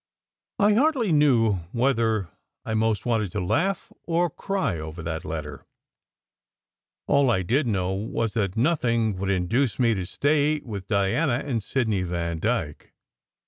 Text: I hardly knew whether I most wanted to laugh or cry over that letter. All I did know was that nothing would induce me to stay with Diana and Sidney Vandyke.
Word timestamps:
I 0.57 0.73
hardly 0.73 1.11
knew 1.11 1.57
whether 1.73 2.29
I 2.65 2.73
most 2.73 3.05
wanted 3.05 3.31
to 3.33 3.39
laugh 3.39 3.93
or 4.05 4.31
cry 4.31 4.79
over 4.79 5.03
that 5.03 5.23
letter. 5.23 5.63
All 7.05 7.29
I 7.29 7.43
did 7.43 7.67
know 7.67 7.93
was 7.93 8.33
that 8.33 8.57
nothing 8.57 9.15
would 9.19 9.29
induce 9.29 9.77
me 9.77 9.93
to 9.93 10.07
stay 10.07 10.59
with 10.61 10.87
Diana 10.87 11.43
and 11.45 11.61
Sidney 11.61 12.01
Vandyke. 12.01 12.93